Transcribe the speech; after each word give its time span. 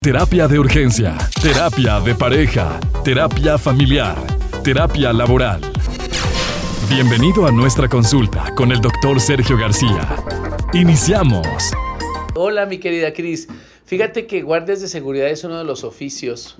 Terapia 0.00 0.46
de 0.46 0.60
urgencia, 0.60 1.18
terapia 1.42 1.98
de 1.98 2.14
pareja, 2.14 2.78
terapia 3.02 3.58
familiar, 3.58 4.16
terapia 4.62 5.12
laboral. 5.12 5.60
Bienvenido 6.88 7.46
a 7.46 7.50
nuestra 7.50 7.88
consulta 7.88 8.54
con 8.54 8.70
el 8.70 8.80
doctor 8.80 9.18
Sergio 9.20 9.58
García. 9.58 10.14
Iniciamos. 10.72 11.48
Hola 12.36 12.64
mi 12.66 12.78
querida 12.78 13.12
Cris. 13.12 13.48
Fíjate 13.86 14.28
que 14.28 14.42
guardias 14.42 14.80
de 14.80 14.86
seguridad 14.86 15.30
es 15.30 15.42
uno 15.42 15.58
de 15.58 15.64
los 15.64 15.82
oficios 15.82 16.56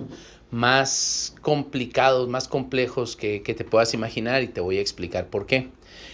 más 0.51 1.33
complicados, 1.41 2.27
más 2.27 2.49
complejos 2.49 3.15
que, 3.15 3.41
que 3.41 3.53
te 3.53 3.63
puedas 3.63 3.93
imaginar 3.93 4.43
y 4.43 4.49
te 4.49 4.59
voy 4.59 4.79
a 4.79 4.81
explicar 4.81 5.27
por 5.27 5.45
qué. 5.45 5.69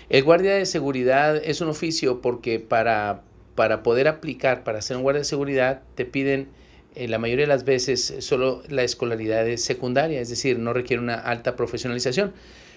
El 0.09 0.23
guardia 0.23 0.53
de 0.53 0.67
seguridad 0.67 1.37
es 1.37 1.59
un 1.59 1.69
oficio 1.69 2.21
porque 2.21 2.59
para, 2.59 3.23
para 3.55 3.81
poder 3.81 4.07
aplicar, 4.07 4.63
para 4.63 4.79
ser 4.83 4.97
un 4.97 5.01
guardia 5.01 5.21
de 5.21 5.25
seguridad, 5.25 5.81
te 5.95 6.05
piden 6.05 6.49
eh, 6.95 7.07
la 7.07 7.17
mayoría 7.17 7.43
de 7.43 7.49
las 7.49 7.65
veces 7.65 8.15
solo 8.19 8.63
la 8.69 8.83
escolaridad 8.83 9.47
es 9.47 9.63
secundaria, 9.63 10.21
es 10.21 10.29
decir, 10.29 10.59
no 10.59 10.73
requiere 10.73 11.01
una 11.01 11.15
alta 11.15 11.55
profesionalización. 11.55 12.33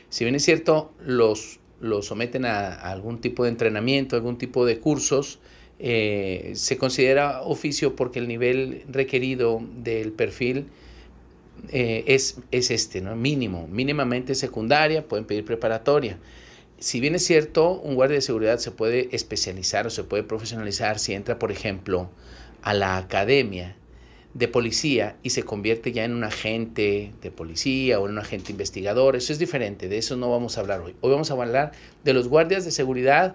Si 0.08 0.24
bien 0.24 0.34
es 0.34 0.44
cierto, 0.44 0.92
los, 1.04 1.60
los 1.80 2.06
someten 2.06 2.44
a, 2.44 2.74
algún 2.74 3.20
tipo 3.20 3.44
de 3.44 3.50
entrenamiento, 3.50 4.16
algún 4.16 4.38
tipo 4.38 4.64
de 4.64 4.78
cursos, 4.78 5.38
eh, 5.78 6.52
se 6.54 6.76
considera 6.76 7.42
oficio 7.42 7.94
porque 7.94 8.18
el 8.18 8.26
nivel 8.26 8.82
requerido 8.88 9.62
del 9.82 10.12
perfil 10.12 10.66
eh, 11.70 12.04
es, 12.06 12.38
es 12.50 12.70
este, 12.70 13.00
¿no? 13.00 13.14
mínimo, 13.14 13.68
mínimamente 13.68 14.34
secundaria, 14.34 15.06
pueden 15.06 15.24
pedir 15.24 15.44
preparatoria 15.44 16.18
si 16.78 17.00
bien 17.00 17.14
es 17.14 17.24
cierto, 17.24 17.72
un 17.72 17.94
guardia 17.94 18.16
de 18.16 18.22
seguridad 18.22 18.58
se 18.58 18.70
puede 18.70 19.08
especializar 19.12 19.86
o 19.86 19.90
se 19.90 20.04
puede 20.04 20.22
profesionalizar 20.22 20.98
si 20.98 21.12
entra, 21.12 21.38
por 21.38 21.50
ejemplo, 21.50 22.08
a 22.62 22.74
la 22.74 22.96
academia 22.96 23.76
de 24.38 24.46
policía 24.46 25.16
y 25.24 25.30
se 25.30 25.42
convierte 25.42 25.90
ya 25.90 26.04
en 26.04 26.14
un 26.14 26.22
agente 26.22 27.12
de 27.20 27.30
policía 27.32 27.98
o 27.98 28.06
en 28.06 28.12
un 28.12 28.18
agente 28.18 28.52
investigador, 28.52 29.16
eso 29.16 29.32
es 29.32 29.40
diferente, 29.40 29.88
de 29.88 29.98
eso 29.98 30.16
no 30.16 30.30
vamos 30.30 30.56
a 30.56 30.60
hablar 30.60 30.80
hoy. 30.80 30.94
Hoy 31.00 31.10
vamos 31.10 31.30
a 31.30 31.34
hablar 31.34 31.72
de 32.04 32.12
los 32.12 32.28
guardias 32.28 32.64
de 32.64 32.70
seguridad 32.70 33.34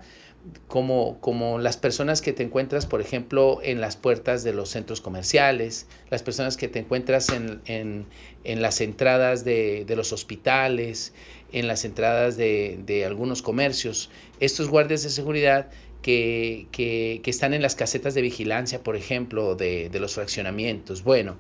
como, 0.68 1.20
como 1.20 1.60
las 1.60 1.76
personas 1.76 2.22
que 2.22 2.32
te 2.32 2.44
encuentras, 2.44 2.86
por 2.86 3.02
ejemplo, 3.02 3.60
en 3.64 3.82
las 3.82 3.98
puertas 3.98 4.44
de 4.44 4.54
los 4.54 4.70
centros 4.70 5.02
comerciales, 5.02 5.88
las 6.10 6.24
personas 6.24 6.56
que 6.56 6.70
te 6.70 6.80
encuentras 6.80 7.30
en, 7.30 7.62
en, 7.66 8.06
en 8.46 8.62
las 8.62 8.80
entradas 8.80 9.44
de, 9.44 9.84
de, 9.86 9.96
los 9.98 10.14
hospitales, 10.14 11.14
en 11.52 11.68
las 11.68 11.84
entradas 11.84 12.38
de, 12.38 12.80
de, 12.86 13.06
algunos 13.06 13.42
comercios. 13.42 14.10
Estos 14.40 14.70
guardias 14.70 15.04
de 15.04 15.10
seguridad 15.10 15.70
que, 16.04 16.68
que, 16.72 17.22
que, 17.24 17.32
están 17.32 17.56
en 17.56 17.64
las 17.64 17.74
casetas 17.76 18.14
de 18.14 18.22
vigilancia, 18.22 18.84
por 18.84 18.96
ejemplo, 18.96 19.56
de, 19.56 19.90
de 19.90 20.00
los 20.00 20.14
fraccionamientos. 20.14 21.04
Bueno, 21.04 21.38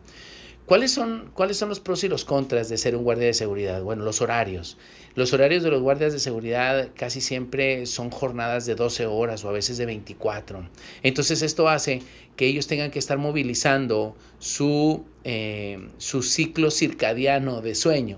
¿Cuáles 0.65 0.91
son, 0.91 1.29
¿Cuáles 1.33 1.57
son 1.57 1.67
los 1.67 1.81
pros 1.81 2.05
y 2.05 2.07
los 2.07 2.23
contras 2.23 2.69
de 2.69 2.77
ser 2.77 2.95
un 2.95 3.03
guardia 3.03 3.27
de 3.27 3.33
seguridad? 3.33 3.83
Bueno, 3.83 4.05
los 4.05 4.21
horarios. 4.21 4.77
Los 5.13 5.33
horarios 5.33 5.61
de 5.61 5.69
los 5.69 5.81
guardias 5.81 6.13
de 6.13 6.19
seguridad 6.19 6.89
casi 6.95 7.19
siempre 7.19 7.85
son 7.85 8.09
jornadas 8.09 8.65
de 8.65 8.75
12 8.75 9.05
horas 9.05 9.43
o 9.43 9.49
a 9.49 9.51
veces 9.51 9.77
de 9.77 9.85
24. 9.85 10.65
Entonces 11.03 11.41
esto 11.41 11.67
hace 11.67 12.01
que 12.37 12.47
ellos 12.47 12.67
tengan 12.67 12.91
que 12.91 12.99
estar 12.99 13.17
movilizando 13.17 14.15
su, 14.39 15.03
eh, 15.25 15.85
su 15.97 16.23
ciclo 16.23 16.71
circadiano 16.71 17.61
de 17.61 17.75
sueño. 17.75 18.15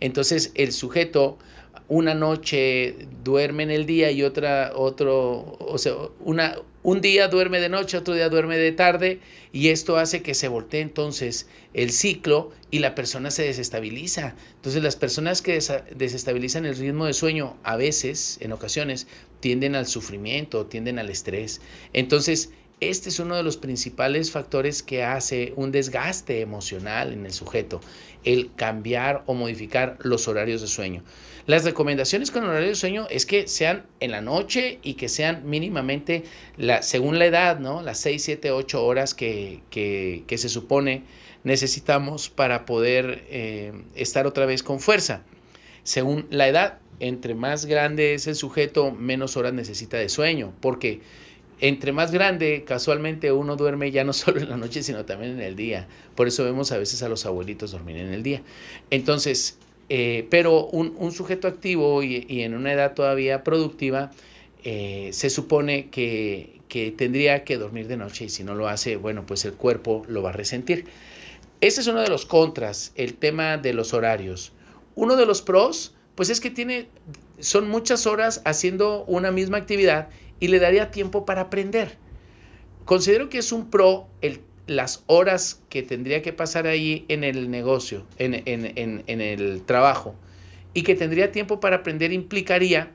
Entonces 0.00 0.52
el 0.54 0.72
sujeto 0.72 1.38
una 1.88 2.14
noche 2.14 2.96
duerme 3.22 3.62
en 3.64 3.70
el 3.70 3.86
día 3.86 4.10
y 4.10 4.22
otra, 4.22 4.72
otro, 4.74 5.56
o 5.60 5.76
sea, 5.76 5.94
una, 6.20 6.56
un 6.82 7.00
día 7.00 7.28
duerme 7.28 7.60
de 7.60 7.68
noche, 7.68 7.98
otro 7.98 8.14
día 8.14 8.28
duerme 8.28 8.56
de 8.56 8.72
tarde 8.72 9.20
y 9.52 9.68
esto 9.68 9.96
hace 9.98 10.22
que 10.22 10.34
se 10.34 10.48
voltee 10.48 10.80
entonces 10.80 11.46
el 11.74 11.90
ciclo 11.90 12.52
y 12.70 12.78
la 12.78 12.94
persona 12.94 13.30
se 13.30 13.42
desestabiliza. 13.42 14.34
Entonces 14.56 14.82
las 14.82 14.96
personas 14.96 15.42
que 15.42 15.58
desestabilizan 15.94 16.64
el 16.64 16.76
ritmo 16.76 17.06
de 17.06 17.12
sueño 17.12 17.56
a 17.62 17.76
veces, 17.76 18.38
en 18.40 18.52
ocasiones, 18.52 19.06
tienden 19.40 19.74
al 19.74 19.86
sufrimiento, 19.86 20.66
tienden 20.66 20.98
al 20.98 21.10
estrés. 21.10 21.60
Entonces, 21.92 22.50
este 22.80 23.08
es 23.08 23.18
uno 23.18 23.36
de 23.36 23.42
los 23.42 23.56
principales 23.56 24.30
factores 24.30 24.82
que 24.82 25.04
hace 25.04 25.52
un 25.56 25.72
desgaste 25.72 26.40
emocional 26.40 27.12
en 27.12 27.24
el 27.26 27.32
sujeto, 27.32 27.80
el 28.24 28.50
cambiar 28.54 29.22
o 29.26 29.34
modificar 29.34 29.96
los 30.00 30.28
horarios 30.28 30.60
de 30.60 30.66
sueño. 30.66 31.02
Las 31.46 31.64
recomendaciones 31.64 32.30
con 32.30 32.44
horario 32.44 32.68
de 32.68 32.74
sueño 32.74 33.06
es 33.10 33.26
que 33.26 33.48
sean 33.48 33.84
en 34.00 34.10
la 34.10 34.22
noche 34.22 34.78
y 34.82 34.94
que 34.94 35.10
sean 35.10 35.48
mínimamente, 35.48 36.24
la, 36.56 36.82
según 36.82 37.18
la 37.18 37.26
edad, 37.26 37.58
¿no? 37.58 37.82
las 37.82 37.98
6, 38.00 38.22
7, 38.22 38.50
8 38.50 38.84
horas 38.84 39.14
que, 39.14 39.60
que, 39.70 40.38
se 40.38 40.48
supone 40.48 41.04
necesitamos 41.44 42.30
para 42.30 42.64
poder 42.64 43.24
eh, 43.28 43.72
estar 43.94 44.26
otra 44.26 44.46
vez 44.46 44.62
con 44.62 44.80
fuerza. 44.80 45.22
Según 45.82 46.26
la 46.30 46.48
edad, 46.48 46.78
entre 47.00 47.34
más 47.34 47.66
grande 47.66 48.14
es 48.14 48.26
el 48.26 48.36
sujeto, 48.36 48.90
menos 48.92 49.36
horas 49.36 49.52
necesita 49.52 49.98
de 49.98 50.08
sueño, 50.08 50.54
porque 50.60 51.02
entre 51.60 51.92
más 51.92 52.10
grande, 52.12 52.64
casualmente 52.66 53.32
uno 53.32 53.56
duerme 53.56 53.90
ya 53.90 54.04
no 54.04 54.12
solo 54.12 54.40
en 54.40 54.48
la 54.48 54.56
noche, 54.56 54.82
sino 54.82 55.04
también 55.04 55.32
en 55.32 55.40
el 55.40 55.56
día. 55.56 55.86
Por 56.14 56.28
eso 56.28 56.44
vemos 56.44 56.72
a 56.72 56.78
veces 56.78 57.02
a 57.02 57.08
los 57.08 57.26
abuelitos 57.26 57.72
dormir 57.72 57.96
en 57.96 58.12
el 58.12 58.22
día. 58.22 58.42
Entonces, 58.90 59.58
eh, 59.88 60.26
pero 60.30 60.66
un, 60.66 61.12
sujeto 61.12 61.46
activo 61.46 62.02
y, 62.02 62.24
en 62.42 62.54
una 62.54 62.72
edad 62.72 62.94
todavía 62.94 63.44
productiva, 63.44 64.10
eh, 64.64 65.10
se 65.12 65.28
supone 65.28 65.90
que, 65.90 66.60
que, 66.68 66.90
tendría 66.90 67.44
que 67.44 67.58
dormir 67.58 67.86
de 67.86 67.96
noche 67.96 68.24
y 68.24 68.28
si 68.30 68.44
no 68.44 68.54
lo 68.54 68.68
hace, 68.68 68.96
bueno, 68.96 69.26
pues 69.26 69.44
el 69.44 69.52
cuerpo 69.52 70.04
lo 70.08 70.22
va 70.22 70.30
a 70.30 70.32
resentir. 70.32 70.86
Ese 71.60 71.80
es 71.80 71.86
uno 71.86 72.00
de 72.00 72.08
los 72.08 72.26
contras, 72.26 72.92
el 72.94 73.14
tema 73.14 73.56
de 73.56 73.74
los 73.74 73.94
horarios. 73.94 74.52
Uno 74.94 75.16
de 75.16 75.26
los 75.26 75.42
pros, 75.42 75.94
pues 76.14 76.30
es 76.30 76.40
que 76.40 76.50
tiene, 76.50 76.88
son 77.40 77.68
muchas 77.68 78.06
horas 78.06 78.42
haciendo 78.44 79.04
una 79.04 79.30
misma 79.30 79.58
actividad 79.58 80.08
y 80.44 80.48
le 80.48 80.58
daría 80.58 80.90
tiempo 80.90 81.24
para 81.24 81.40
aprender. 81.40 81.96
Considero 82.84 83.30
que 83.30 83.38
es 83.38 83.50
un 83.50 83.70
pro 83.70 84.08
las 84.66 85.02
horas 85.06 85.62
que 85.70 85.82
tendría 85.82 86.20
que 86.20 86.34
pasar 86.34 86.66
ahí 86.66 87.06
en 87.08 87.24
el 87.24 87.50
negocio, 87.50 88.04
en, 88.18 88.42
en 88.44 89.20
el 89.22 89.62
trabajo, 89.62 90.14
y 90.74 90.82
que 90.82 90.94
tendría 90.94 91.32
tiempo 91.32 91.60
para 91.60 91.76
aprender 91.76 92.12
implicaría 92.12 92.90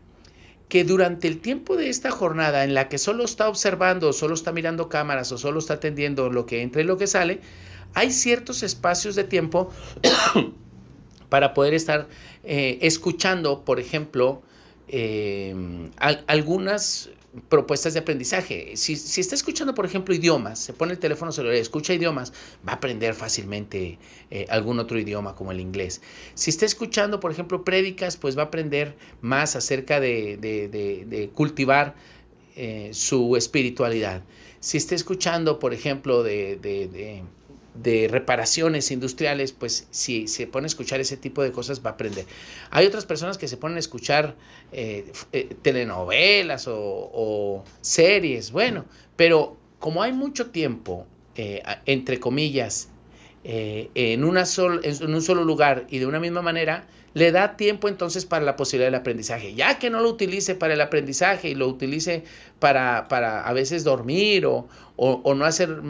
que 0.67 0.83
durante 0.83 1.27
el 1.27 1.39
tiempo 1.39 1.75
de 1.75 1.89
esta 1.89 2.11
jornada 2.11 2.63
en 2.63 2.75
la 2.75 2.88
que 2.88 2.99
solo 2.99 3.25
está 3.25 3.49
observando, 3.49 4.13
solo 4.13 4.35
está 4.35 4.51
mirando 4.51 4.88
cámaras 4.88 5.31
o 5.31 5.39
solo 5.39 5.57
está 5.57 5.75
atendiendo 5.75 6.29
lo 6.29 6.45
que 6.45 6.61
entra 6.61 6.83
y 6.83 6.85
lo 6.85 6.99
que 6.99 7.07
sale, 7.07 7.39
hay 7.95 8.11
ciertos 8.11 8.61
espacios 8.61 9.15
de 9.15 9.23
tiempo 9.23 9.71
para 11.29 11.55
poder 11.55 11.73
estar 11.73 12.07
eh, 12.43 12.77
escuchando, 12.83 13.65
por 13.65 13.79
ejemplo, 13.79 14.43
eh, 14.89 15.55
algunas 16.27 17.11
propuestas 17.47 17.94
de 17.94 18.00
aprendizaje. 18.00 18.75
Si, 18.75 18.94
está 18.94 19.35
escuchando, 19.35 19.75
por 19.75 19.85
ejemplo, 19.85 20.13
idiomas, 20.13 20.59
se 20.59 20.73
pone 20.73 20.94
el 20.94 21.00
teléfono 21.00 21.31
celular 21.31 21.56
y 21.56 21.59
escucha 21.59 21.94
idiomas, 21.94 22.34
va 22.67 22.73
a 22.73 22.75
aprender 22.75 23.13
fácilmente 23.13 24.00
eh, 24.31 24.45
algún 24.50 24.79
otro 24.79 25.00
idioma 25.00 25.35
como 25.35 25.51
el 25.51 25.59
inglés. 25.59 26.01
Si 26.34 26.50
está 26.50 26.66
escuchando, 26.66 27.19
por 27.19 27.31
ejemplo, 27.31 27.63
prédicas, 27.63 28.18
pues 28.18 28.38
va 28.38 28.44
a 28.44 28.45
aprender 28.45 28.95
más 29.22 29.56
acerca 29.56 30.00
de, 30.00 31.29
cultivar 31.34 31.95
eh, 32.56 32.89
su 32.94 33.35
espiritualidad. 33.35 34.23
Si 34.59 34.78
está 34.78 34.95
escuchando, 34.95 35.59
por 35.59 35.73
ejemplo, 35.73 36.23
de 36.23 37.23
de 37.81 38.07
reparaciones 38.09 38.91
industriales, 38.91 39.51
pues 39.51 39.88
si 39.91 40.28
se 40.28 40.47
pone 40.47 40.66
a 40.66 40.67
escuchar 40.67 41.00
ese 41.00 41.17
tipo 41.17 41.41
de 41.44 41.51
cosas 41.51 41.84
va 41.84 41.91
a 41.91 41.94
aprender. 41.94 42.25
Hay 42.72 42.85
otras 42.85 43.06
personas 43.06 43.38
que 43.38 43.47
se 43.47 43.57
ponen 43.57 43.78
a 43.78 43.79
escuchar 43.79 44.35
eh, 44.72 45.12
eh, 45.31 45.56
telenovelas 45.62 46.66
o, 46.68 47.63
series, 47.81 48.51
bueno, 48.51 48.85
pero 49.16 49.57
como 49.79 50.03
hay 50.03 50.12
mucho 50.12 50.51
tiempo, 50.51 51.07
eh, 51.35 51.63
entre 51.85 52.19
comillas, 52.19 52.89
en, 53.44 54.24
una 54.24 54.44
en 54.83 55.13
un 55.13 55.21
solo 55.21 55.44
lugar 55.44 55.86
y 55.89 56.00
de 56.00 56.06
una 56.06 56.19
misma 56.19 56.41
manera, 56.41 56.86
le 57.13 57.31
da 57.31 57.57
tiempo 57.57 57.88
entonces 57.88 58.25
para 58.25 58.45
la 58.45 58.56
posibilidad 58.56 58.88
del 58.88 59.00
aprendizaje. 59.00 59.56
Ya 59.56 59.80
que 59.80 59.89
no 59.89 60.01
lo 60.01 60.09
utilice 60.09 60.56
para 60.56 60.74
el 60.74 60.81
aprendizaje 60.81 61.50
y 61.50 61.56
lo 61.56 61.68
utilice 61.68 62.24
para, 62.59 63.07
para 63.07 63.41
a 63.47 63.53
veces 63.53 63.83
dormir 63.83 64.45
o, 64.45 64.68
o, 64.95 65.33
no 65.33 65.45
hacer 65.45 65.81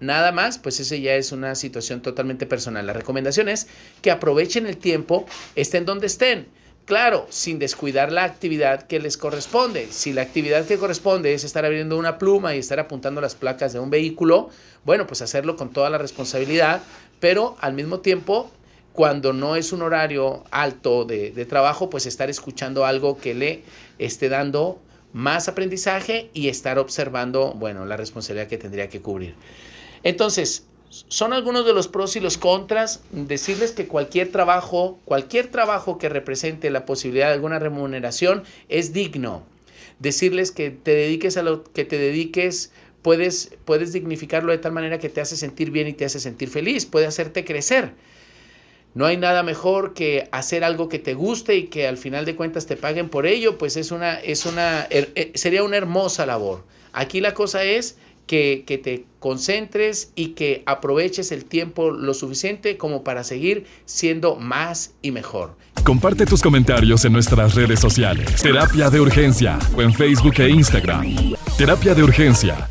nada 0.00 0.32
más, 0.32 0.58
pues 0.58 0.80
ese 0.80 1.00
ya 1.00 1.14
es 1.14 1.32
una 1.32 1.54
situación 1.54 2.02
totalmente 2.02 2.46
personal. 2.46 2.86
La 2.86 2.92
recomendación 2.92 3.48
es 3.48 3.68
que 4.02 4.10
aprovechen 4.10 4.66
el 4.66 4.76
tiempo, 4.76 5.24
estén 5.54 5.84
donde 5.84 6.08
estén. 6.08 6.48
Claro, 6.86 7.26
sin 7.30 7.58
descuidar 7.58 8.12
la 8.12 8.22
actividad 8.22 8.84
que 8.84 9.00
les 9.00 9.16
corresponde. 9.16 9.88
Si 9.90 10.12
la 10.12 10.22
actividad 10.22 10.64
que 10.66 10.78
corresponde 10.78 11.34
es 11.34 11.42
estar 11.42 11.64
abriendo 11.64 11.98
una 11.98 12.16
pluma 12.16 12.54
y 12.54 12.58
estar 12.58 12.78
apuntando 12.78 13.20
las 13.20 13.34
placas 13.34 13.72
de 13.72 13.80
un 13.80 13.90
vehículo, 13.90 14.50
bueno, 14.84 15.04
pues 15.04 15.20
hacerlo 15.20 15.56
con 15.56 15.70
toda 15.70 15.90
la 15.90 15.98
responsabilidad, 15.98 16.80
pero 17.18 17.56
al 17.60 17.74
mismo 17.74 17.98
tiempo 17.98 18.52
cuando 18.92 19.32
no 19.32 19.56
es 19.56 19.72
un 19.72 19.82
horario 19.82 20.44
alto 20.52 21.04
de, 21.04 21.44
trabajo, 21.46 21.90
pues 21.90 22.06
estar 22.06 22.30
escuchando 22.30 22.86
algo 22.86 23.18
que 23.18 23.34
le 23.34 23.64
esté 23.98 24.28
dando 24.28 24.80
más 25.12 25.48
aprendizaje 25.48 26.30
y 26.34 26.48
estar 26.48 26.78
observando, 26.78 27.52
bueno, 27.52 27.84
la 27.84 27.96
responsabilidad 27.96 28.46
que 28.46 28.58
tendría 28.58 28.88
que 28.88 29.02
cubrir. 29.02 29.34
Entonces, 30.04 30.65
son 31.08 31.32
algunos 31.32 31.66
de 31.66 31.74
los 31.74 31.88
pros 31.88 32.16
y 32.16 32.20
los 32.20 32.38
contras. 32.38 33.02
Decirles 33.10 33.72
que 33.72 33.86
cualquier 33.86 34.30
trabajo, 34.30 34.98
cualquier 35.04 35.48
trabajo 35.48 35.98
que 35.98 36.08
represente 36.08 36.70
la 36.70 36.86
posibilidad 36.86 37.28
de 37.28 37.34
alguna 37.34 37.58
remuneración 37.58 38.44
es 38.68 38.92
digno. 38.92 39.42
Decirles 39.98 40.52
que 40.52 40.70
te 40.70 40.92
dediques 40.92 41.36
a 41.36 41.42
lo 41.42 41.64
que 41.64 41.84
te 41.84 41.98
dediques, 41.98 42.70
puedes, 43.02 43.50
puedes 43.64 43.92
dignificarlo 43.92 44.52
de 44.52 44.58
tal 44.58 44.72
manera 44.72 44.98
que 44.98 45.08
te 45.08 45.20
hace 45.20 45.36
sentir 45.36 45.70
bien 45.70 45.88
y 45.88 45.92
te 45.92 46.04
hace 46.04 46.20
sentir 46.20 46.50
feliz, 46.50 46.86
puede 46.86 47.06
hacerte 47.06 47.44
crecer. 47.44 47.92
No 48.94 49.04
hay 49.04 49.16
nada 49.18 49.42
mejor 49.42 49.92
que 49.92 50.28
hacer 50.32 50.64
algo 50.64 50.88
que 50.88 50.98
te 50.98 51.14
guste 51.14 51.56
y 51.56 51.64
que 51.64 51.86
al 51.86 51.98
final 51.98 52.24
de 52.24 52.34
cuentas 52.34 52.66
te 52.66 52.76
paguen 52.76 53.10
por 53.10 53.26
ello, 53.26 53.58
pues 53.58 53.76
es 53.76 53.90
una, 53.90 54.18
es 54.20 54.46
una, 54.46 54.86
eh, 54.88 55.32
sería 55.34 55.62
una 55.62 55.76
hermosa 55.76 56.24
labor. 56.24 56.64
Aquí 56.92 57.20
la 57.20 57.34
cosa 57.34 57.62
es 57.62 57.98
que, 58.26 58.80
te 58.82 59.04
concentres 59.18 60.12
y 60.14 60.28
que 60.28 60.62
aproveches 60.66 61.32
el 61.32 61.44
tiempo 61.44 61.90
lo 61.90 62.14
suficiente 62.14 62.76
como 62.76 63.04
para 63.04 63.24
seguir 63.24 63.66
siendo 63.84 64.36
más 64.36 64.94
y 65.02 65.10
mejor. 65.10 65.56
Comparte 65.84 66.26
tus 66.26 66.42
comentarios 66.42 67.04
en 67.04 67.12
nuestras 67.12 67.54
redes 67.54 67.80
sociales. 67.80 68.42
Terapia 68.42 68.90
de 68.90 69.00
Urgencia 69.00 69.58
o 69.76 69.82
en 69.82 69.92
Facebook 69.92 70.34
e 70.38 70.50
Instagram. 70.50 71.34
Terapia 71.56 71.94
de 71.94 72.02
Urgencia 72.02 72.68